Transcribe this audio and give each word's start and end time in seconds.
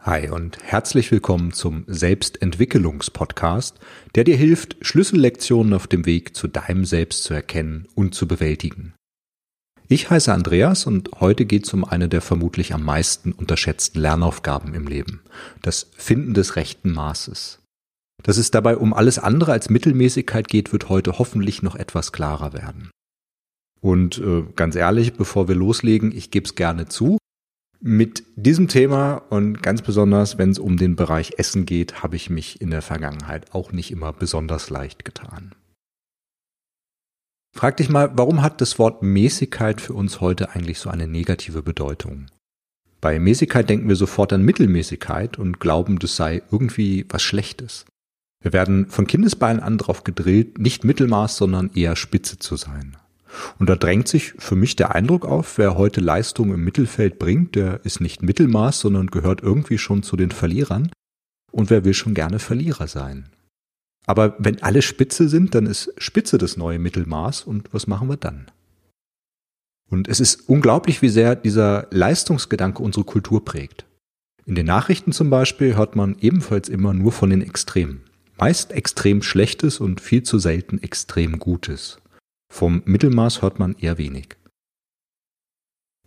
Hi 0.00 0.28
und 0.30 0.58
herzlich 0.62 1.10
willkommen 1.10 1.52
zum 1.52 1.84
Selbstentwicklungspodcast, 1.88 3.78
der 4.14 4.24
dir 4.24 4.36
hilft, 4.36 4.76
Schlüssellektionen 4.80 5.72
auf 5.74 5.88
dem 5.88 6.06
Weg 6.06 6.36
zu 6.36 6.46
deinem 6.46 6.84
Selbst 6.84 7.24
zu 7.24 7.34
erkennen 7.34 7.88
und 7.94 8.14
zu 8.14 8.28
bewältigen. 8.28 8.94
Ich 9.88 10.08
heiße 10.08 10.32
Andreas 10.32 10.86
und 10.86 11.10
heute 11.20 11.44
geht 11.44 11.66
es 11.66 11.74
um 11.74 11.84
eine 11.84 12.08
der 12.08 12.20
vermutlich 12.20 12.72
am 12.72 12.84
meisten 12.84 13.32
unterschätzten 13.32 14.00
Lernaufgaben 14.00 14.74
im 14.74 14.86
Leben, 14.86 15.22
das 15.62 15.90
Finden 15.96 16.34
des 16.34 16.56
rechten 16.56 16.92
Maßes. 16.92 17.60
Dass 18.22 18.36
es 18.36 18.50
dabei 18.50 18.76
um 18.76 18.94
alles 18.94 19.18
andere 19.18 19.52
als 19.52 19.70
Mittelmäßigkeit 19.70 20.48
geht, 20.48 20.72
wird 20.72 20.88
heute 20.88 21.18
hoffentlich 21.18 21.62
noch 21.62 21.74
etwas 21.74 22.12
klarer 22.12 22.52
werden. 22.52 22.90
Und 23.80 24.18
äh, 24.18 24.44
ganz 24.56 24.74
ehrlich, 24.74 25.14
bevor 25.14 25.48
wir 25.48 25.54
loslegen, 25.54 26.10
ich 26.10 26.30
gebe 26.30 26.46
es 26.46 26.54
gerne 26.54 26.86
zu, 26.86 27.18
mit 27.80 28.24
diesem 28.36 28.68
Thema 28.68 29.16
und 29.30 29.62
ganz 29.62 29.82
besonders, 29.82 30.38
wenn 30.38 30.50
es 30.50 30.58
um 30.58 30.76
den 30.76 30.96
Bereich 30.96 31.34
Essen 31.38 31.66
geht, 31.66 32.02
habe 32.02 32.16
ich 32.16 32.30
mich 32.30 32.60
in 32.60 32.70
der 32.70 32.82
Vergangenheit 32.82 33.54
auch 33.54 33.72
nicht 33.72 33.90
immer 33.90 34.12
besonders 34.12 34.70
leicht 34.70 35.04
getan. 35.04 35.54
Frag 37.54 37.78
dich 37.78 37.88
mal, 37.88 38.10
warum 38.14 38.42
hat 38.42 38.60
das 38.60 38.78
Wort 38.78 39.02
Mäßigkeit 39.02 39.80
für 39.80 39.94
uns 39.94 40.20
heute 40.20 40.50
eigentlich 40.50 40.78
so 40.78 40.90
eine 40.90 41.08
negative 41.08 41.62
Bedeutung? 41.62 42.26
Bei 43.00 43.18
Mäßigkeit 43.18 43.68
denken 43.70 43.88
wir 43.88 43.96
sofort 43.96 44.32
an 44.32 44.42
Mittelmäßigkeit 44.42 45.38
und 45.38 45.60
glauben, 45.60 45.98
das 45.98 46.16
sei 46.16 46.42
irgendwie 46.50 47.06
was 47.08 47.22
Schlechtes. 47.22 47.86
Wir 48.42 48.52
werden 48.52 48.86
von 48.90 49.06
Kindesbeinen 49.06 49.62
an 49.62 49.78
darauf 49.78 50.04
gedrillt, 50.04 50.58
nicht 50.58 50.84
Mittelmaß, 50.84 51.36
sondern 51.36 51.70
eher 51.74 51.96
Spitze 51.96 52.38
zu 52.38 52.56
sein. 52.56 52.96
Und 53.58 53.68
da 53.68 53.76
drängt 53.76 54.08
sich 54.08 54.34
für 54.38 54.56
mich 54.56 54.76
der 54.76 54.94
Eindruck 54.94 55.24
auf, 55.24 55.58
wer 55.58 55.76
heute 55.76 56.00
Leistung 56.00 56.52
im 56.52 56.62
Mittelfeld 56.62 57.18
bringt, 57.18 57.54
der 57.54 57.84
ist 57.84 58.00
nicht 58.00 58.22
Mittelmaß, 58.22 58.80
sondern 58.80 59.06
gehört 59.06 59.42
irgendwie 59.42 59.78
schon 59.78 60.02
zu 60.02 60.16
den 60.16 60.30
Verlierern. 60.30 60.90
Und 61.52 61.70
wer 61.70 61.84
will 61.84 61.94
schon 61.94 62.14
gerne 62.14 62.38
Verlierer 62.38 62.86
sein? 62.86 63.30
Aber 64.06 64.36
wenn 64.38 64.62
alle 64.62 64.82
Spitze 64.82 65.28
sind, 65.28 65.54
dann 65.54 65.66
ist 65.66 65.92
Spitze 65.98 66.38
das 66.38 66.56
neue 66.56 66.78
Mittelmaß 66.78 67.42
und 67.42 67.72
was 67.72 67.86
machen 67.86 68.08
wir 68.08 68.16
dann? 68.16 68.46
Und 69.88 70.08
es 70.08 70.20
ist 70.20 70.48
unglaublich, 70.48 71.02
wie 71.02 71.08
sehr 71.08 71.34
dieser 71.36 71.86
Leistungsgedanke 71.90 72.82
unsere 72.82 73.04
Kultur 73.04 73.44
prägt. 73.44 73.86
In 74.44 74.54
den 74.54 74.66
Nachrichten 74.66 75.12
zum 75.12 75.30
Beispiel 75.30 75.76
hört 75.76 75.96
man 75.96 76.16
ebenfalls 76.20 76.68
immer 76.68 76.92
nur 76.92 77.12
von 77.12 77.30
den 77.30 77.42
Extremen. 77.42 78.02
Meist 78.38 78.70
extrem 78.70 79.22
Schlechtes 79.22 79.80
und 79.80 80.00
viel 80.00 80.22
zu 80.22 80.38
selten 80.38 80.82
extrem 80.82 81.38
Gutes. 81.38 81.98
Vom 82.48 82.82
Mittelmaß 82.84 83.42
hört 83.42 83.58
man 83.58 83.76
eher 83.78 83.98
wenig. 83.98 84.36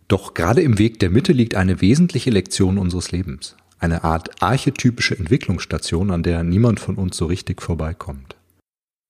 Doch 0.07 0.33
gerade 0.33 0.61
im 0.61 0.79
Weg 0.79 0.99
der 0.99 1.11
Mitte 1.11 1.33
liegt 1.33 1.55
eine 1.55 1.81
wesentliche 1.81 2.31
Lektion 2.31 2.77
unseres 2.77 3.11
Lebens, 3.11 3.55
eine 3.77 4.03
Art 4.03 4.41
archetypische 4.41 5.17
Entwicklungsstation, 5.17 6.09
an 6.09 6.23
der 6.23 6.43
niemand 6.43 6.79
von 6.79 6.95
uns 6.95 7.15
so 7.15 7.27
richtig 7.27 7.61
vorbeikommt. 7.61 8.35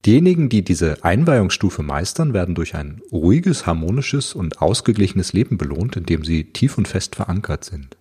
Diejenigen, 0.05 0.49
die 0.49 0.63
diese 0.63 1.03
Einweihungsstufe 1.03 1.83
meistern, 1.83 2.33
werden 2.33 2.55
durch 2.55 2.75
ein 2.75 3.01
ruhiges, 3.11 3.65
harmonisches 3.65 4.33
und 4.33 4.61
ausgeglichenes 4.61 5.33
Leben 5.33 5.57
belohnt, 5.57 5.97
in 5.97 6.05
dem 6.05 6.23
sie 6.23 6.45
tief 6.45 6.77
und 6.77 6.87
fest 6.87 7.15
verankert 7.15 7.65
sind. 7.65 7.97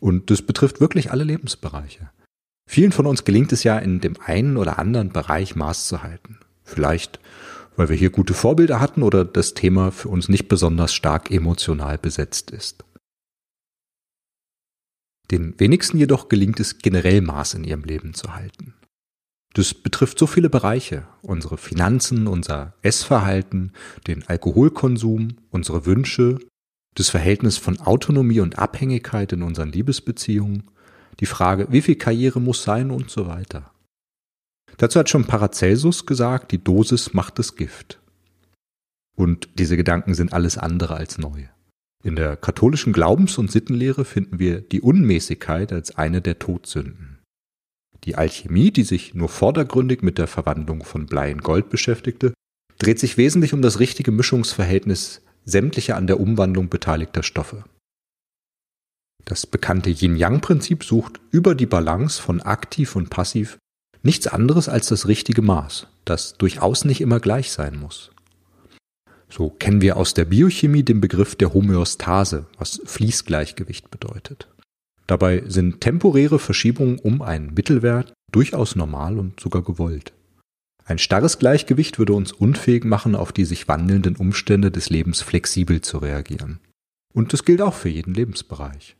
Und 0.00 0.30
das 0.30 0.42
betrifft 0.42 0.80
wirklich 0.80 1.10
alle 1.10 1.24
Lebensbereiche. 1.24 2.10
Vielen 2.68 2.92
von 2.92 3.06
uns 3.06 3.24
gelingt 3.24 3.52
es 3.52 3.64
ja 3.64 3.78
in 3.78 4.00
dem 4.00 4.14
einen 4.24 4.56
oder 4.56 4.78
anderen 4.78 5.10
Bereich 5.10 5.56
Maß 5.56 5.86
zu 5.86 6.02
halten. 6.02 6.38
Vielleicht 6.64 7.18
weil 7.76 7.88
wir 7.88 7.96
hier 7.96 8.10
gute 8.10 8.34
Vorbilder 8.34 8.80
hatten 8.80 9.02
oder 9.02 9.24
das 9.24 9.54
Thema 9.54 9.90
für 9.90 10.08
uns 10.08 10.28
nicht 10.28 10.48
besonders 10.48 10.92
stark 10.92 11.30
emotional 11.30 11.98
besetzt 11.98 12.50
ist. 12.50 12.84
Den 15.30 15.58
wenigsten 15.58 15.96
jedoch 15.96 16.28
gelingt 16.28 16.60
es 16.60 16.78
generell 16.78 17.22
Maß 17.22 17.54
in 17.54 17.64
ihrem 17.64 17.84
Leben 17.84 18.12
zu 18.12 18.34
halten. 18.34 18.74
Das 19.54 19.74
betrifft 19.74 20.18
so 20.18 20.26
viele 20.26 20.48
Bereiche, 20.48 21.06
unsere 21.20 21.58
Finanzen, 21.58 22.26
unser 22.26 22.74
Essverhalten, 22.82 23.72
den 24.06 24.26
Alkoholkonsum, 24.26 25.36
unsere 25.50 25.84
Wünsche, 25.84 26.38
das 26.94 27.10
Verhältnis 27.10 27.58
von 27.58 27.80
Autonomie 27.80 28.40
und 28.40 28.58
Abhängigkeit 28.58 29.32
in 29.32 29.42
unseren 29.42 29.72
Liebesbeziehungen, 29.72 30.70
die 31.20 31.26
Frage, 31.26 31.68
wie 31.70 31.82
viel 31.82 31.96
Karriere 31.96 32.40
muss 32.40 32.62
sein 32.62 32.90
und 32.90 33.10
so 33.10 33.26
weiter. 33.26 33.71
Dazu 34.78 34.98
hat 34.98 35.10
schon 35.10 35.26
Paracelsus 35.26 36.06
gesagt, 36.06 36.52
die 36.52 36.62
Dosis 36.62 37.14
macht 37.14 37.38
das 37.38 37.56
Gift. 37.56 38.00
Und 39.16 39.48
diese 39.58 39.76
Gedanken 39.76 40.14
sind 40.14 40.32
alles 40.32 40.58
andere 40.58 40.96
als 40.96 41.18
neu. 41.18 41.46
In 42.02 42.16
der 42.16 42.36
katholischen 42.36 42.92
Glaubens- 42.92 43.38
und 43.38 43.50
Sittenlehre 43.50 44.04
finden 44.04 44.38
wir 44.38 44.60
die 44.60 44.80
Unmäßigkeit 44.80 45.72
als 45.72 45.96
eine 45.96 46.20
der 46.20 46.38
Todsünden. 46.38 47.20
Die 48.04 48.16
Alchemie, 48.16 48.72
die 48.72 48.82
sich 48.82 49.14
nur 49.14 49.28
vordergründig 49.28 50.02
mit 50.02 50.18
der 50.18 50.26
Verwandlung 50.26 50.84
von 50.84 51.06
Blei 51.06 51.30
in 51.30 51.38
Gold 51.38 51.70
beschäftigte, 51.70 52.34
dreht 52.78 52.98
sich 52.98 53.16
wesentlich 53.16 53.54
um 53.54 53.62
das 53.62 53.78
richtige 53.78 54.10
Mischungsverhältnis 54.10 55.22
sämtlicher 55.44 55.96
an 55.96 56.08
der 56.08 56.18
Umwandlung 56.18 56.68
beteiligter 56.68 57.22
Stoffe. 57.22 57.64
Das 59.24 59.46
bekannte 59.46 59.90
Yin-Yang-Prinzip 59.90 60.82
sucht 60.82 61.20
über 61.30 61.54
die 61.54 61.66
Balance 61.66 62.20
von 62.20 62.40
aktiv 62.40 62.96
und 62.96 63.08
passiv 63.08 63.58
nichts 64.02 64.26
anderes 64.26 64.68
als 64.68 64.86
das 64.86 65.08
richtige 65.08 65.42
Maß, 65.42 65.86
das 66.04 66.34
durchaus 66.34 66.84
nicht 66.84 67.00
immer 67.00 67.20
gleich 67.20 67.52
sein 67.52 67.78
muss. 67.78 68.10
So 69.28 69.48
kennen 69.48 69.80
wir 69.80 69.96
aus 69.96 70.12
der 70.12 70.26
Biochemie 70.26 70.82
den 70.82 71.00
Begriff 71.00 71.36
der 71.36 71.54
Homöostase, 71.54 72.46
was 72.58 72.82
Fließgleichgewicht 72.84 73.90
bedeutet. 73.90 74.48
Dabei 75.06 75.42
sind 75.46 75.80
temporäre 75.80 76.38
Verschiebungen 76.38 76.98
um 76.98 77.22
einen 77.22 77.54
Mittelwert 77.54 78.12
durchaus 78.30 78.76
normal 78.76 79.18
und 79.18 79.40
sogar 79.40 79.62
gewollt. 79.62 80.12
Ein 80.84 80.98
starres 80.98 81.38
Gleichgewicht 81.38 81.98
würde 81.98 82.12
uns 82.12 82.32
unfähig 82.32 82.84
machen, 82.84 83.14
auf 83.14 83.32
die 83.32 83.44
sich 83.44 83.68
wandelnden 83.68 84.16
Umstände 84.16 84.70
des 84.70 84.90
Lebens 84.90 85.22
flexibel 85.22 85.80
zu 85.80 85.98
reagieren. 85.98 86.58
Und 87.14 87.32
das 87.32 87.44
gilt 87.44 87.62
auch 87.62 87.74
für 87.74 87.88
jeden 87.88 88.14
Lebensbereich. 88.14 88.96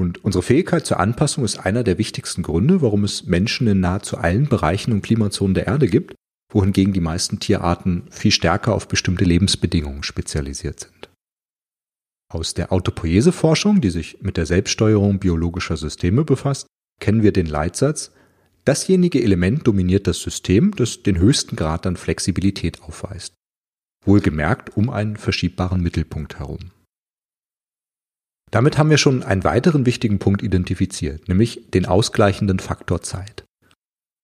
Und 0.00 0.24
unsere 0.24 0.42
Fähigkeit 0.42 0.86
zur 0.86 0.98
Anpassung 0.98 1.44
ist 1.44 1.58
einer 1.58 1.84
der 1.84 1.98
wichtigsten 1.98 2.42
Gründe, 2.42 2.80
warum 2.80 3.04
es 3.04 3.26
Menschen 3.26 3.66
in 3.66 3.80
nahezu 3.80 4.16
allen 4.16 4.48
Bereichen 4.48 4.92
und 4.92 5.02
Klimazonen 5.02 5.52
der 5.52 5.66
Erde 5.66 5.88
gibt, 5.88 6.14
wohingegen 6.50 6.94
die 6.94 7.02
meisten 7.02 7.38
Tierarten 7.38 8.04
viel 8.10 8.30
stärker 8.30 8.74
auf 8.74 8.88
bestimmte 8.88 9.26
Lebensbedingungen 9.26 10.02
spezialisiert 10.02 10.80
sind. 10.80 11.10
Aus 12.32 12.54
der 12.54 12.72
Autopoieseforschung, 12.72 13.82
die 13.82 13.90
sich 13.90 14.22
mit 14.22 14.38
der 14.38 14.46
Selbststeuerung 14.46 15.18
biologischer 15.18 15.76
Systeme 15.76 16.24
befasst, 16.24 16.66
kennen 16.98 17.22
wir 17.22 17.32
den 17.32 17.46
Leitsatz, 17.46 18.10
dasjenige 18.64 19.22
Element 19.22 19.66
dominiert 19.66 20.06
das 20.06 20.22
System, 20.22 20.74
das 20.76 21.02
den 21.02 21.18
höchsten 21.18 21.56
Grad 21.56 21.86
an 21.86 21.96
Flexibilität 21.96 22.82
aufweist. 22.84 23.34
Wohlgemerkt 24.06 24.78
um 24.78 24.88
einen 24.88 25.18
verschiebbaren 25.18 25.82
Mittelpunkt 25.82 26.38
herum. 26.38 26.70
Damit 28.50 28.78
haben 28.78 28.90
wir 28.90 28.98
schon 28.98 29.22
einen 29.22 29.44
weiteren 29.44 29.86
wichtigen 29.86 30.18
Punkt 30.18 30.42
identifiziert, 30.42 31.28
nämlich 31.28 31.70
den 31.70 31.86
ausgleichenden 31.86 32.58
Faktor 32.58 33.02
Zeit. 33.02 33.44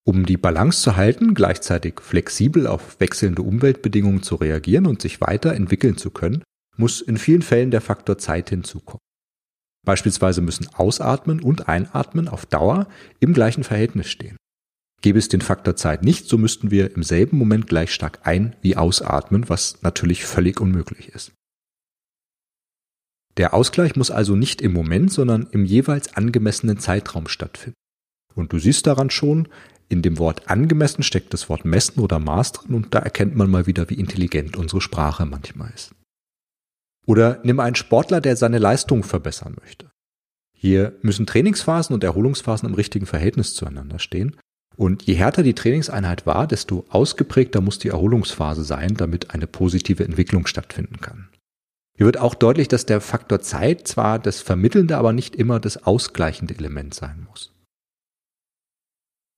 Um 0.04 0.26
die 0.26 0.36
Balance 0.36 0.82
zu 0.82 0.96
halten, 0.96 1.34
gleichzeitig 1.34 2.00
flexibel 2.00 2.66
auf 2.66 3.00
wechselnde 3.00 3.42
Umweltbedingungen 3.42 4.22
zu 4.22 4.36
reagieren 4.36 4.86
und 4.86 5.02
sich 5.02 5.20
weiterentwickeln 5.20 5.96
zu 5.96 6.10
können, 6.10 6.42
muss 6.76 7.00
in 7.00 7.16
vielen 7.16 7.42
Fällen 7.42 7.70
der 7.70 7.80
Faktor 7.80 8.18
Zeit 8.18 8.50
hinzukommen. 8.50 9.00
Beispielsweise 9.84 10.42
müssen 10.42 10.68
Ausatmen 10.74 11.40
und 11.40 11.68
Einatmen 11.68 12.28
auf 12.28 12.46
Dauer 12.46 12.88
im 13.20 13.32
gleichen 13.32 13.64
Verhältnis 13.64 14.08
stehen. 14.08 14.36
Gäbe 15.02 15.18
es 15.18 15.28
den 15.28 15.40
Faktor 15.40 15.76
Zeit 15.76 16.02
nicht, 16.02 16.28
so 16.28 16.38
müssten 16.38 16.70
wir 16.70 16.94
im 16.96 17.02
selben 17.02 17.38
Moment 17.38 17.68
gleich 17.68 17.92
stark 17.92 18.20
ein- 18.24 18.56
wie 18.62 18.76
ausatmen, 18.76 19.48
was 19.48 19.82
natürlich 19.82 20.24
völlig 20.24 20.60
unmöglich 20.60 21.10
ist. 21.10 21.32
Der 23.36 23.52
Ausgleich 23.52 23.96
muss 23.96 24.10
also 24.10 24.34
nicht 24.34 24.62
im 24.62 24.72
Moment, 24.72 25.12
sondern 25.12 25.48
im 25.50 25.64
jeweils 25.64 26.16
angemessenen 26.16 26.78
Zeitraum 26.78 27.28
stattfinden. 27.28 27.76
Und 28.34 28.52
du 28.52 28.58
siehst 28.58 28.86
daran 28.86 29.10
schon, 29.10 29.48
in 29.88 30.02
dem 30.02 30.18
Wort 30.18 30.48
angemessen 30.50 31.02
steckt 31.02 31.32
das 31.32 31.48
Wort 31.48 31.64
messen 31.64 32.00
oder 32.00 32.18
Maß 32.18 32.52
drin 32.52 32.74
und 32.74 32.94
da 32.94 32.98
erkennt 32.98 33.36
man 33.36 33.50
mal 33.50 33.66
wieder, 33.66 33.88
wie 33.88 33.94
intelligent 33.94 34.56
unsere 34.56 34.80
Sprache 34.80 35.26
manchmal 35.26 35.70
ist. 35.74 35.94
Oder 37.06 37.40
nimm 37.44 37.60
einen 37.60 37.76
Sportler, 37.76 38.20
der 38.20 38.36
seine 38.36 38.58
Leistung 38.58 39.04
verbessern 39.04 39.56
möchte. 39.60 39.90
Hier 40.52 40.98
müssen 41.02 41.26
Trainingsphasen 41.26 41.94
und 41.94 42.02
Erholungsphasen 42.02 42.68
im 42.68 42.74
richtigen 42.74 43.06
Verhältnis 43.06 43.54
zueinander 43.54 44.00
stehen. 44.00 44.36
Und 44.76 45.04
je 45.04 45.14
härter 45.14 45.42
die 45.42 45.54
Trainingseinheit 45.54 46.26
war, 46.26 46.46
desto 46.46 46.84
ausgeprägter 46.88 47.60
muss 47.60 47.78
die 47.78 47.88
Erholungsphase 47.88 48.64
sein, 48.64 48.94
damit 48.94 49.30
eine 49.30 49.46
positive 49.46 50.04
Entwicklung 50.04 50.46
stattfinden 50.46 51.00
kann. 51.00 51.28
Hier 51.96 52.06
wird 52.06 52.18
auch 52.18 52.34
deutlich, 52.34 52.68
dass 52.68 52.84
der 52.86 53.00
Faktor 53.00 53.40
Zeit 53.40 53.88
zwar 53.88 54.18
das 54.18 54.40
vermittelnde, 54.40 54.98
aber 54.98 55.12
nicht 55.12 55.34
immer 55.34 55.60
das 55.60 55.84
ausgleichende 55.84 56.54
Element 56.54 56.94
sein 56.94 57.26
muss. 57.28 57.52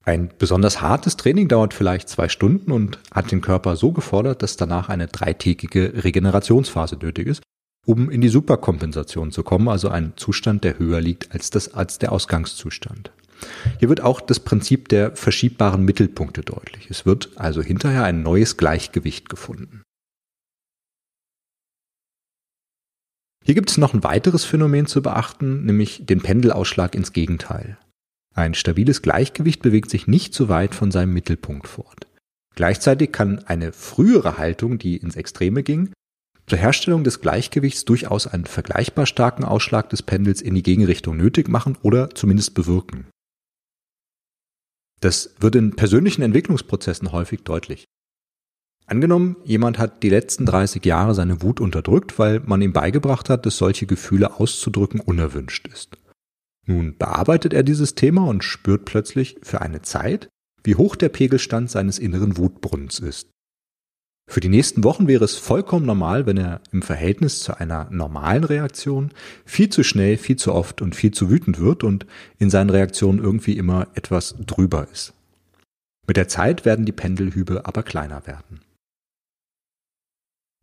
Ein 0.04 0.30
besonders 0.38 0.80
hartes 0.80 1.16
Training 1.16 1.48
dauert 1.48 1.74
vielleicht 1.74 2.08
zwei 2.08 2.28
Stunden 2.28 2.72
und 2.72 2.98
hat 3.12 3.30
den 3.30 3.42
Körper 3.42 3.76
so 3.76 3.92
gefordert, 3.92 4.42
dass 4.42 4.56
danach 4.56 4.88
eine 4.88 5.06
dreitägige 5.06 6.02
Regenerationsphase 6.02 6.96
nötig 6.96 7.28
ist. 7.28 7.42
um 7.88 8.10
in 8.10 8.20
die 8.20 8.28
Superkompensation 8.28 9.32
zu 9.32 9.42
kommen, 9.42 9.66
also 9.68 9.88
ein 9.88 10.12
Zustand, 10.16 10.62
der 10.62 10.78
höher 10.78 11.00
liegt 11.00 11.32
als, 11.32 11.48
das, 11.48 11.72
als 11.72 11.98
der 11.98 12.12
Ausgangszustand. 12.12 13.12
Hier 13.78 13.88
wird 13.88 14.02
auch 14.02 14.20
das 14.20 14.40
Prinzip 14.40 14.88
der 14.88 15.16
verschiebbaren 15.16 15.86
Mittelpunkte 15.86 16.42
deutlich. 16.42 16.90
Es 16.90 17.06
wird 17.06 17.30
also 17.36 17.62
hinterher 17.62 18.04
ein 18.04 18.22
neues 18.22 18.58
Gleichgewicht 18.58 19.30
gefunden. 19.30 19.82
Hier 23.48 23.54
gibt 23.54 23.70
es 23.70 23.78
noch 23.78 23.94
ein 23.94 24.04
weiteres 24.04 24.44
Phänomen 24.44 24.84
zu 24.84 25.00
beachten, 25.00 25.64
nämlich 25.64 26.04
den 26.04 26.20
Pendelausschlag 26.20 26.94
ins 26.94 27.14
Gegenteil. 27.14 27.78
Ein 28.34 28.52
stabiles 28.52 29.00
Gleichgewicht 29.00 29.62
bewegt 29.62 29.88
sich 29.88 30.06
nicht 30.06 30.34
so 30.34 30.50
weit 30.50 30.74
von 30.74 30.90
seinem 30.90 31.14
Mittelpunkt 31.14 31.66
fort. 31.66 32.06
Gleichzeitig 32.54 33.10
kann 33.10 33.38
eine 33.46 33.72
frühere 33.72 34.36
Haltung, 34.36 34.76
die 34.78 34.98
ins 34.98 35.16
Extreme 35.16 35.62
ging, 35.62 35.94
zur 36.46 36.58
Herstellung 36.58 37.04
des 37.04 37.22
Gleichgewichts 37.22 37.86
durchaus 37.86 38.26
einen 38.26 38.44
vergleichbar 38.44 39.06
starken 39.06 39.44
Ausschlag 39.44 39.88
des 39.88 40.02
Pendels 40.02 40.42
in 40.42 40.54
die 40.54 40.62
Gegenrichtung 40.62 41.16
nötig 41.16 41.48
machen 41.48 41.78
oder 41.80 42.10
zumindest 42.10 42.52
bewirken. 42.52 43.06
Das 45.00 45.34
wird 45.40 45.54
in 45.54 45.74
persönlichen 45.74 46.20
Entwicklungsprozessen 46.20 47.12
häufig 47.12 47.44
deutlich. 47.44 47.86
Angenommen, 48.88 49.36
jemand 49.44 49.78
hat 49.78 50.02
die 50.02 50.08
letzten 50.08 50.46
30 50.46 50.82
Jahre 50.82 51.14
seine 51.14 51.42
Wut 51.42 51.60
unterdrückt, 51.60 52.18
weil 52.18 52.40
man 52.40 52.62
ihm 52.62 52.72
beigebracht 52.72 53.28
hat, 53.28 53.44
dass 53.44 53.58
solche 53.58 53.84
Gefühle 53.84 54.40
auszudrücken 54.40 55.00
unerwünscht 55.00 55.68
ist. 55.68 55.98
Nun 56.66 56.96
bearbeitet 56.96 57.52
er 57.52 57.62
dieses 57.62 57.94
Thema 57.94 58.24
und 58.24 58.44
spürt 58.44 58.86
plötzlich 58.86 59.36
für 59.42 59.60
eine 59.60 59.82
Zeit, 59.82 60.30
wie 60.64 60.74
hoch 60.74 60.96
der 60.96 61.10
Pegelstand 61.10 61.70
seines 61.70 61.98
inneren 61.98 62.38
Wutbrunnens 62.38 62.98
ist. 62.98 63.28
Für 64.26 64.40
die 64.40 64.48
nächsten 64.48 64.84
Wochen 64.84 65.06
wäre 65.06 65.24
es 65.24 65.36
vollkommen 65.36 65.84
normal, 65.84 66.24
wenn 66.24 66.38
er 66.38 66.62
im 66.72 66.80
Verhältnis 66.80 67.40
zu 67.40 67.58
einer 67.58 67.88
normalen 67.90 68.44
Reaktion 68.44 69.10
viel 69.44 69.68
zu 69.68 69.82
schnell, 69.82 70.16
viel 70.16 70.36
zu 70.36 70.54
oft 70.54 70.80
und 70.80 70.96
viel 70.96 71.10
zu 71.10 71.30
wütend 71.30 71.58
wird 71.58 71.84
und 71.84 72.06
in 72.38 72.48
seinen 72.48 72.70
Reaktionen 72.70 73.18
irgendwie 73.18 73.56
immer 73.58 73.86
etwas 73.94 74.34
drüber 74.46 74.88
ist. 74.90 75.12
Mit 76.06 76.16
der 76.16 76.28
Zeit 76.28 76.64
werden 76.64 76.86
die 76.86 76.92
Pendelhübe 76.92 77.66
aber 77.66 77.82
kleiner 77.82 78.26
werden. 78.26 78.60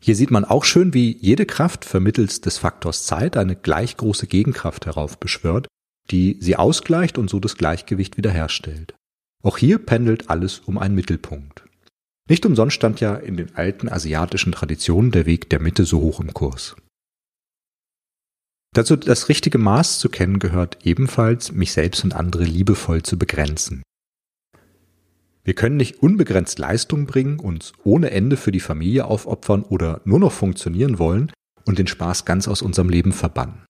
Hier 0.06 0.16
sieht 0.16 0.30
man 0.30 0.46
auch 0.46 0.66
schön, 0.66 0.94
wie 0.94 1.18
jede 1.20 1.48
Kraft 1.48 1.84
vermittels 1.84 2.40
des 2.40 2.60
Faktors 2.60 3.06
Zeit 3.06 3.38
eine 3.38 3.56
gleich 3.56 3.98
große 3.98 4.28
Gegenkraft 4.28 4.86
heraufbeschwört, 4.86 5.66
die 6.12 6.38
sie 6.40 6.58
ausgleicht 6.58 7.18
und 7.18 7.28
so 7.28 7.40
das 7.40 7.58
Gleichgewicht 7.58 8.16
wiederherstellt. 8.16 8.94
Auch 9.42 9.58
hier 9.58 9.80
pendelt 9.80 10.30
alles 10.30 10.60
um 10.60 10.78
einen 10.78 10.94
Mittelpunkt. 10.94 11.66
Nicht 12.30 12.46
umsonst 12.46 12.76
stand 12.76 13.00
ja 13.00 13.16
in 13.16 13.36
den 13.36 13.56
alten 13.56 13.90
asiatischen 13.90 14.52
Traditionen 14.52 15.10
der 15.10 15.26
Weg 15.26 15.50
der 15.50 15.60
Mitte 15.60 15.86
so 15.86 16.02
hoch 16.02 16.20
im 16.20 16.36
Kurs. 16.36 16.76
Dazu 18.76 18.98
das 18.98 19.28
richtige 19.28 19.58
Maß 19.58 19.98
zu 19.98 20.10
kennen 20.10 20.38
gehört 20.38 20.86
ebenfalls, 20.86 21.52
mich 21.52 21.72
selbst 21.72 22.04
und 22.04 22.14
andere 22.14 22.44
liebevoll 22.44 23.02
zu 23.02 23.18
begrenzen. 23.18 23.82
Wir 25.46 25.54
können 25.54 25.78
nicht 25.78 26.02
unbegrenzt 26.02 26.58
Leistung 26.58 27.06
bringen, 27.06 27.40
uns 27.40 27.72
ohne 27.84 28.10
Ende 28.10 28.36
für 28.36 28.52
die 28.52 28.60
Familie 28.60 29.06
aufopfern 29.06 29.62
oder 29.62 30.02
nur 30.04 30.20
noch 30.20 30.32
funktionieren 30.32 30.98
wollen 30.98 31.32
und 31.66 31.78
den 31.78 31.86
Spaß 31.86 32.26
ganz 32.26 32.48
aus 32.48 32.64
unserem 32.64 32.90
Leben 32.90 33.14
verbannen. 33.14 33.64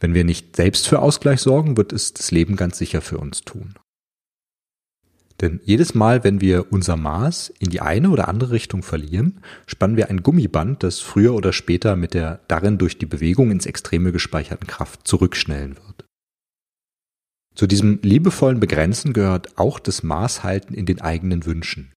Wenn 0.00 0.14
wir 0.14 0.24
nicht 0.24 0.56
selbst 0.56 0.88
für 0.88 1.00
Ausgleich 1.00 1.40
sorgen, 1.40 1.76
wird 1.76 1.92
es 1.92 2.14
das 2.14 2.30
Leben 2.30 2.56
ganz 2.56 2.78
sicher 2.78 3.02
für 3.02 3.18
uns 3.18 3.42
tun. 3.42 3.74
Denn 5.42 5.60
jedes 5.64 5.94
Mal, 5.94 6.24
wenn 6.24 6.40
wir 6.40 6.72
unser 6.72 6.96
Maß 6.96 7.52
in 7.58 7.68
die 7.68 7.82
eine 7.82 8.08
oder 8.08 8.28
andere 8.28 8.52
Richtung 8.52 8.82
verlieren, 8.82 9.42
spannen 9.66 9.98
wir 9.98 10.08
ein 10.08 10.22
Gummiband, 10.22 10.82
das 10.82 11.00
früher 11.00 11.34
oder 11.34 11.52
später 11.52 11.96
mit 11.96 12.14
der 12.14 12.40
darin 12.48 12.78
durch 12.78 12.96
die 12.96 13.06
Bewegung 13.06 13.50
ins 13.50 13.66
Extreme 13.66 14.12
gespeicherten 14.12 14.66
Kraft 14.66 15.06
zurückschnellen 15.06 15.76
wird. 15.76 15.99
Zu 17.60 17.66
diesem 17.66 17.98
liebevollen 18.00 18.58
Begrenzen 18.58 19.12
gehört 19.12 19.58
auch 19.58 19.78
das 19.78 20.02
Maßhalten 20.02 20.74
in 20.74 20.86
den 20.86 21.02
eigenen 21.02 21.44
Wünschen. 21.44 21.92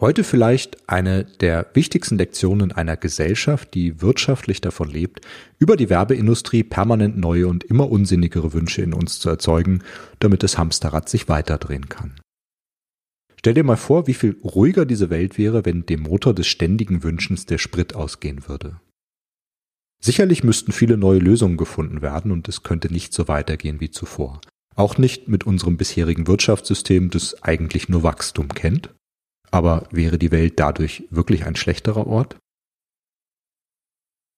Heute 0.00 0.22
vielleicht 0.22 0.88
eine 0.88 1.24
der 1.24 1.66
wichtigsten 1.74 2.18
Lektionen 2.18 2.70
einer 2.70 2.96
Gesellschaft, 2.96 3.74
die 3.74 4.00
wirtschaftlich 4.00 4.60
davon 4.60 4.88
lebt, 4.88 5.22
über 5.58 5.76
die 5.76 5.90
Werbeindustrie 5.90 6.62
permanent 6.62 7.18
neue 7.18 7.48
und 7.48 7.64
immer 7.64 7.90
unsinnigere 7.90 8.52
Wünsche 8.52 8.82
in 8.82 8.94
uns 8.94 9.18
zu 9.18 9.28
erzeugen, 9.28 9.82
damit 10.20 10.44
das 10.44 10.56
Hamsterrad 10.56 11.08
sich 11.08 11.28
weiterdrehen 11.28 11.88
kann. 11.88 12.20
Stell 13.36 13.54
dir 13.54 13.64
mal 13.64 13.76
vor, 13.76 14.06
wie 14.06 14.14
viel 14.14 14.36
ruhiger 14.44 14.86
diese 14.86 15.10
Welt 15.10 15.36
wäre, 15.36 15.64
wenn 15.64 15.84
dem 15.84 16.02
Motor 16.02 16.32
des 16.32 16.46
ständigen 16.46 17.02
Wünschens 17.02 17.44
der 17.44 17.58
Sprit 17.58 17.96
ausgehen 17.96 18.46
würde. 18.46 18.76
Sicherlich 20.04 20.44
müssten 20.44 20.70
viele 20.70 20.98
neue 20.98 21.18
Lösungen 21.18 21.56
gefunden 21.56 22.02
werden 22.02 22.30
und 22.30 22.46
es 22.46 22.62
könnte 22.62 22.92
nicht 22.92 23.14
so 23.14 23.26
weitergehen 23.26 23.80
wie 23.80 23.90
zuvor. 23.90 24.42
Auch 24.76 24.98
nicht 24.98 25.28
mit 25.28 25.46
unserem 25.46 25.78
bisherigen 25.78 26.26
Wirtschaftssystem, 26.26 27.08
das 27.08 27.42
eigentlich 27.42 27.88
nur 27.88 28.02
Wachstum 28.02 28.48
kennt. 28.48 28.94
Aber 29.50 29.88
wäre 29.90 30.18
die 30.18 30.30
Welt 30.30 30.60
dadurch 30.60 31.04
wirklich 31.08 31.46
ein 31.46 31.56
schlechterer 31.56 32.06
Ort? 32.06 32.36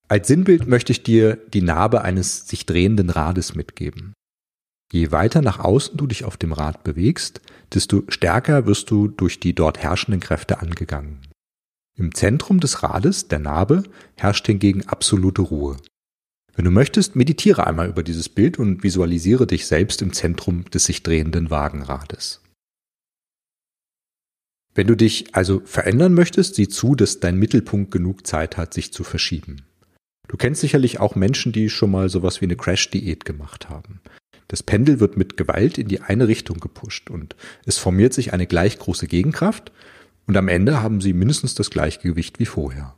Als 0.06 0.28
Sinnbild 0.28 0.68
möchte 0.68 0.92
ich 0.92 1.02
dir 1.02 1.34
die 1.34 1.62
Narbe 1.62 2.02
eines 2.02 2.46
sich 2.46 2.64
drehenden 2.64 3.10
Rades 3.10 3.56
mitgeben. 3.56 4.12
Je 4.92 5.10
weiter 5.10 5.42
nach 5.42 5.58
außen 5.58 5.96
du 5.96 6.06
dich 6.06 6.24
auf 6.24 6.36
dem 6.36 6.52
Rad 6.52 6.84
bewegst, 6.84 7.40
desto 7.74 8.04
stärker 8.06 8.66
wirst 8.66 8.88
du 8.92 9.08
durch 9.08 9.40
die 9.40 9.52
dort 9.52 9.78
herrschenden 9.78 10.20
Kräfte 10.20 10.60
angegangen. 10.60 11.26
Im 11.98 12.14
Zentrum 12.14 12.60
des 12.60 12.82
Rades, 12.82 13.28
der 13.28 13.38
Narbe, 13.38 13.82
herrscht 14.16 14.46
hingegen 14.46 14.86
absolute 14.86 15.40
Ruhe. 15.40 15.78
Wenn 16.54 16.66
du 16.66 16.70
möchtest, 16.70 17.16
meditiere 17.16 17.66
einmal 17.66 17.88
über 17.88 18.02
dieses 18.02 18.28
Bild 18.28 18.58
und 18.58 18.82
visualisiere 18.82 19.46
dich 19.46 19.66
selbst 19.66 20.02
im 20.02 20.12
Zentrum 20.12 20.64
des 20.66 20.84
sich 20.84 21.02
drehenden 21.02 21.50
Wagenrades. 21.50 22.42
Wenn 24.74 24.86
du 24.86 24.94
dich 24.94 25.34
also 25.34 25.62
verändern 25.64 26.12
möchtest, 26.12 26.56
sieh 26.56 26.68
zu, 26.68 26.94
dass 26.94 27.20
dein 27.20 27.38
Mittelpunkt 27.38 27.90
genug 27.90 28.26
Zeit 28.26 28.58
hat, 28.58 28.74
sich 28.74 28.92
zu 28.92 29.04
verschieben. 29.04 29.62
Du 30.28 30.36
kennst 30.36 30.60
sicherlich 30.60 31.00
auch 31.00 31.14
Menschen, 31.14 31.52
die 31.52 31.70
schon 31.70 31.90
mal 31.90 32.10
sowas 32.10 32.42
wie 32.42 32.44
eine 32.44 32.56
Crash-Diät 32.56 33.24
gemacht 33.24 33.70
haben. 33.70 34.00
Das 34.48 34.62
Pendel 34.62 35.00
wird 35.00 35.16
mit 35.16 35.38
Gewalt 35.38 35.78
in 35.78 35.88
die 35.88 36.02
eine 36.02 36.28
Richtung 36.28 36.60
gepusht 36.60 37.10
und 37.10 37.36
es 37.64 37.78
formiert 37.78 38.12
sich 38.12 38.34
eine 38.34 38.46
gleich 38.46 38.78
große 38.78 39.06
Gegenkraft 39.06 39.72
und 40.26 40.36
am 40.36 40.48
Ende 40.48 40.82
haben 40.82 41.00
sie 41.00 41.12
mindestens 41.12 41.54
das 41.54 41.70
Gleichgewicht 41.70 42.38
wie 42.38 42.46
vorher. 42.46 42.96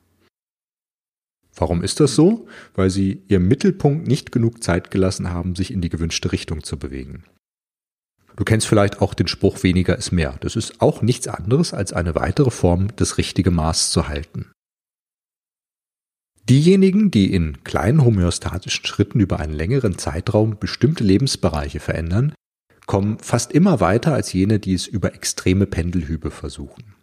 Warum 1.54 1.82
ist 1.82 2.00
das 2.00 2.14
so? 2.14 2.46
Weil 2.74 2.90
sie 2.90 3.22
ihrem 3.28 3.48
Mittelpunkt 3.48 4.06
nicht 4.06 4.32
genug 4.32 4.62
Zeit 4.62 4.90
gelassen 4.90 5.30
haben, 5.30 5.54
sich 5.56 5.72
in 5.72 5.80
die 5.80 5.88
gewünschte 5.88 6.30
Richtung 6.32 6.62
zu 6.62 6.78
bewegen. 6.78 7.24
Du 8.36 8.44
kennst 8.44 8.68
vielleicht 8.68 9.02
auch 9.02 9.14
den 9.14 9.26
Spruch 9.26 9.64
weniger 9.64 9.98
ist 9.98 10.12
mehr. 10.12 10.36
Das 10.40 10.54
ist 10.54 10.80
auch 10.80 11.02
nichts 11.02 11.26
anderes 11.26 11.74
als 11.74 11.92
eine 11.92 12.14
weitere 12.14 12.52
Form, 12.52 12.94
das 12.94 13.18
richtige 13.18 13.50
Maß 13.50 13.90
zu 13.90 14.06
halten. 14.06 14.52
Diejenigen, 16.48 17.10
die 17.10 17.34
in 17.34 17.64
kleinen 17.64 18.04
homöostatischen 18.04 18.86
Schritten 18.86 19.18
über 19.20 19.40
einen 19.40 19.52
längeren 19.52 19.98
Zeitraum 19.98 20.56
bestimmte 20.58 21.02
Lebensbereiche 21.02 21.80
verändern, 21.80 22.32
kommen 22.86 23.18
fast 23.18 23.52
immer 23.52 23.80
weiter 23.80 24.14
als 24.14 24.32
jene, 24.32 24.60
die 24.60 24.72
es 24.72 24.86
über 24.86 25.14
extreme 25.14 25.66
Pendelhübe 25.66 26.30
versuchen. 26.30 26.94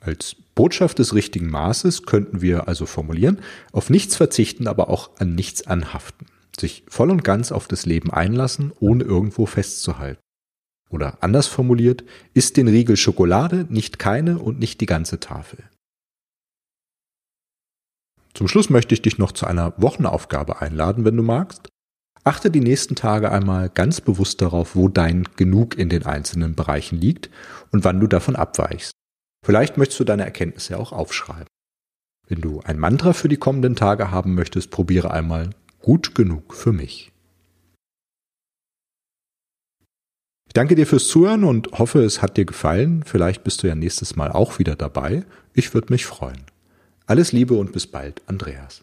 Als 0.00 0.34
Botschaft 0.54 0.98
des 0.98 1.14
richtigen 1.14 1.50
Maßes 1.50 2.04
könnten 2.04 2.40
wir 2.40 2.68
also 2.68 2.86
formulieren, 2.86 3.38
auf 3.72 3.90
nichts 3.90 4.16
verzichten, 4.16 4.66
aber 4.66 4.88
auch 4.88 5.10
an 5.18 5.34
nichts 5.34 5.66
anhaften, 5.66 6.26
sich 6.58 6.84
voll 6.88 7.10
und 7.10 7.22
ganz 7.22 7.52
auf 7.52 7.68
das 7.68 7.84
Leben 7.84 8.10
einlassen, 8.10 8.72
ohne 8.80 9.04
irgendwo 9.04 9.44
festzuhalten. 9.44 10.20
Oder 10.88 11.18
anders 11.20 11.46
formuliert, 11.46 12.02
isst 12.34 12.56
den 12.56 12.66
Riegel 12.66 12.96
Schokolade, 12.96 13.66
nicht 13.68 13.98
keine 13.98 14.38
und 14.38 14.58
nicht 14.58 14.80
die 14.80 14.86
ganze 14.86 15.20
Tafel. 15.20 15.64
Zum 18.34 18.48
Schluss 18.48 18.70
möchte 18.70 18.94
ich 18.94 19.02
dich 19.02 19.18
noch 19.18 19.32
zu 19.32 19.46
einer 19.46 19.74
Wochenaufgabe 19.76 20.60
einladen, 20.60 21.04
wenn 21.04 21.16
du 21.16 21.22
magst. 21.22 21.68
Achte 22.24 22.50
die 22.50 22.60
nächsten 22.60 22.96
Tage 22.96 23.30
einmal 23.30 23.70
ganz 23.70 24.00
bewusst 24.00 24.40
darauf, 24.40 24.74
wo 24.76 24.88
dein 24.88 25.28
Genug 25.36 25.76
in 25.78 25.88
den 25.88 26.04
einzelnen 26.04 26.54
Bereichen 26.54 27.00
liegt 27.00 27.30
und 27.70 27.84
wann 27.84 28.00
du 28.00 28.06
davon 28.06 28.36
abweichst. 28.36 28.92
Vielleicht 29.44 29.76
möchtest 29.76 30.00
du 30.00 30.04
deine 30.04 30.24
Erkenntnisse 30.24 30.78
auch 30.78 30.92
aufschreiben. 30.92 31.46
Wenn 32.28 32.40
du 32.40 32.60
ein 32.60 32.78
Mantra 32.78 33.12
für 33.12 33.28
die 33.28 33.36
kommenden 33.36 33.74
Tage 33.74 34.10
haben 34.10 34.34
möchtest, 34.34 34.70
probiere 34.70 35.10
einmal 35.10 35.50
gut 35.80 36.14
genug 36.14 36.54
für 36.54 36.72
mich. 36.72 37.10
Ich 40.46 40.54
danke 40.54 40.74
dir 40.74 40.86
fürs 40.86 41.08
Zuhören 41.08 41.44
und 41.44 41.70
hoffe, 41.78 42.02
es 42.02 42.22
hat 42.22 42.36
dir 42.36 42.44
gefallen. 42.44 43.04
Vielleicht 43.04 43.44
bist 43.44 43.62
du 43.62 43.68
ja 43.68 43.74
nächstes 43.74 44.16
Mal 44.16 44.32
auch 44.32 44.58
wieder 44.58 44.76
dabei. 44.76 45.24
Ich 45.54 45.74
würde 45.74 45.92
mich 45.92 46.06
freuen. 46.06 46.44
Alles 47.06 47.32
Liebe 47.32 47.54
und 47.54 47.72
bis 47.72 47.86
bald, 47.86 48.22
Andreas. 48.26 48.82